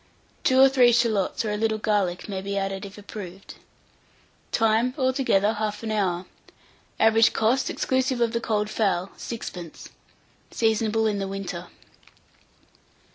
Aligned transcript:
Two 0.43 0.59
or 0.59 0.67
three 0.67 0.91
shallots 0.91 1.45
or 1.45 1.51
a 1.51 1.57
little 1.57 1.77
garlic 1.77 2.27
may 2.27 2.41
be 2.41 2.57
added, 2.57 2.87
if 2.87 2.97
approved. 2.97 3.53
Time. 4.51 4.95
Altogether 4.97 5.57
1/2 5.59 5.91
hour. 5.91 6.25
Av. 6.99 7.33
cost, 7.33 7.69
exclusive 7.69 8.19
of 8.19 8.31
the 8.31 8.41
cold 8.41 8.67
fowl, 8.67 9.11
6d. 9.15 9.89
Seasonable 10.49 11.05
in 11.05 11.19
the 11.19 11.27
winter. 11.27 11.67